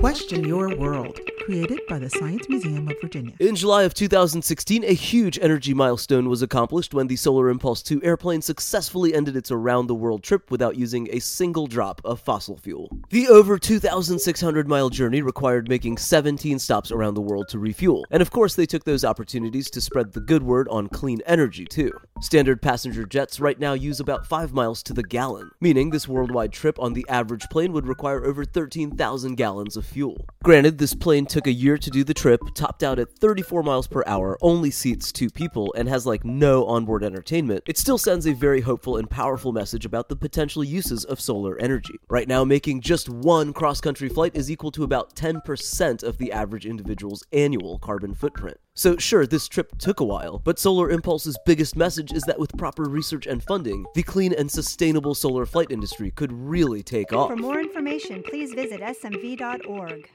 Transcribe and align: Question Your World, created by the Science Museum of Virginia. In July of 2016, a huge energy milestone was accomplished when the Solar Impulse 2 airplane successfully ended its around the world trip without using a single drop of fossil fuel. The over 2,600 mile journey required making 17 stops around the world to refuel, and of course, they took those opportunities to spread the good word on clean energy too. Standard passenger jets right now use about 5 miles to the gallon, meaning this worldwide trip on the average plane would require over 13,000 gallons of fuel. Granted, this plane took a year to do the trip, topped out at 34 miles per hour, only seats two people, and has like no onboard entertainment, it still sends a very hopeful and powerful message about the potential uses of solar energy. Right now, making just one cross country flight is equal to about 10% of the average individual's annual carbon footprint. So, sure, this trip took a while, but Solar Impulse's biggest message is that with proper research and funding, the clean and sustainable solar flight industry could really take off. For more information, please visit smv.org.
Question 0.00 0.44
Your 0.44 0.76
World, 0.76 1.20
created 1.44 1.80
by 1.88 1.98
the 1.98 2.10
Science 2.10 2.48
Museum 2.48 2.88
of 2.88 2.96
Virginia. 3.00 3.34
In 3.38 3.56
July 3.56 3.84
of 3.84 3.94
2016, 3.94 4.84
a 4.84 4.92
huge 4.92 5.38
energy 5.40 5.72
milestone 5.72 6.28
was 6.28 6.42
accomplished 6.42 6.92
when 6.92 7.06
the 7.06 7.16
Solar 7.16 7.48
Impulse 7.48 7.82
2 7.82 8.02
airplane 8.02 8.42
successfully 8.42 9.14
ended 9.14 9.36
its 9.36 9.50
around 9.50 9.86
the 9.86 9.94
world 9.94 10.22
trip 10.22 10.50
without 10.50 10.76
using 10.76 11.08
a 11.10 11.20
single 11.20 11.66
drop 11.66 12.00
of 12.04 12.20
fossil 12.20 12.56
fuel. 12.56 12.90
The 13.10 13.28
over 13.28 13.58
2,600 13.58 14.68
mile 14.68 14.90
journey 14.90 15.22
required 15.22 15.68
making 15.68 15.98
17 15.98 16.58
stops 16.58 16.90
around 16.90 17.14
the 17.14 17.22
world 17.22 17.48
to 17.48 17.58
refuel, 17.58 18.04
and 18.10 18.20
of 18.20 18.30
course, 18.30 18.54
they 18.54 18.66
took 18.66 18.84
those 18.84 19.04
opportunities 19.04 19.70
to 19.70 19.80
spread 19.80 20.12
the 20.12 20.20
good 20.20 20.42
word 20.42 20.68
on 20.68 20.88
clean 20.88 21.22
energy 21.24 21.64
too. 21.64 21.92
Standard 22.20 22.62
passenger 22.62 23.04
jets 23.04 23.40
right 23.40 23.58
now 23.58 23.72
use 23.72 23.98
about 23.98 24.24
5 24.26 24.52
miles 24.52 24.84
to 24.84 24.92
the 24.92 25.02
gallon, 25.02 25.50
meaning 25.60 25.90
this 25.90 26.06
worldwide 26.06 26.52
trip 26.52 26.78
on 26.78 26.92
the 26.92 27.04
average 27.08 27.48
plane 27.50 27.72
would 27.72 27.88
require 27.88 28.24
over 28.24 28.44
13,000 28.44 29.34
gallons 29.34 29.76
of 29.76 29.84
fuel. 29.84 30.24
Granted, 30.44 30.78
this 30.78 30.94
plane 30.94 31.26
took 31.26 31.48
a 31.48 31.52
year 31.52 31.76
to 31.76 31.90
do 31.90 32.04
the 32.04 32.14
trip, 32.14 32.40
topped 32.54 32.84
out 32.84 33.00
at 33.00 33.18
34 33.18 33.64
miles 33.64 33.88
per 33.88 34.04
hour, 34.06 34.38
only 34.42 34.70
seats 34.70 35.10
two 35.10 35.28
people, 35.28 35.74
and 35.76 35.88
has 35.88 36.06
like 36.06 36.24
no 36.24 36.64
onboard 36.66 37.02
entertainment, 37.02 37.64
it 37.66 37.78
still 37.78 37.98
sends 37.98 38.26
a 38.26 38.32
very 38.32 38.60
hopeful 38.60 38.96
and 38.96 39.10
powerful 39.10 39.52
message 39.52 39.84
about 39.84 40.08
the 40.08 40.16
potential 40.16 40.62
uses 40.62 41.04
of 41.04 41.20
solar 41.20 41.58
energy. 41.58 41.94
Right 42.08 42.28
now, 42.28 42.44
making 42.44 42.80
just 42.80 43.08
one 43.08 43.52
cross 43.52 43.80
country 43.80 44.08
flight 44.08 44.36
is 44.36 44.50
equal 44.50 44.70
to 44.70 44.84
about 44.84 45.16
10% 45.16 46.02
of 46.04 46.18
the 46.18 46.30
average 46.30 46.64
individual's 46.64 47.24
annual 47.32 47.78
carbon 47.80 48.14
footprint. 48.14 48.58
So, 48.76 48.96
sure, 48.96 49.24
this 49.24 49.46
trip 49.46 49.78
took 49.78 50.00
a 50.00 50.04
while, 50.04 50.40
but 50.40 50.58
Solar 50.58 50.90
Impulse's 50.90 51.38
biggest 51.46 51.76
message 51.76 52.12
is 52.12 52.24
that 52.24 52.40
with 52.40 52.56
proper 52.58 52.82
research 52.82 53.24
and 53.24 53.40
funding, 53.40 53.86
the 53.94 54.02
clean 54.02 54.34
and 54.34 54.50
sustainable 54.50 55.14
solar 55.14 55.46
flight 55.46 55.68
industry 55.70 56.10
could 56.10 56.32
really 56.32 56.82
take 56.82 57.12
off. 57.12 57.30
For 57.30 57.36
more 57.36 57.60
information, 57.60 58.24
please 58.24 58.52
visit 58.52 58.80
smv.org. 58.80 60.10